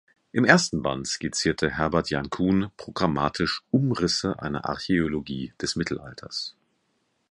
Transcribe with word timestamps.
Im 0.31 0.45
ersten 0.45 0.81
Band 0.81 1.05
skizzierte 1.07 1.69
Herbert 1.77 2.09
Jankuhn 2.09 2.71
programmatisch 2.75 3.61
„Umrisse 3.69 4.39
einer 4.41 4.65
Archäologie 4.67 5.53
des 5.61 5.75
Mittelalters“. 5.75 6.55